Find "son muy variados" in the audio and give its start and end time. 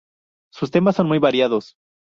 0.95-1.75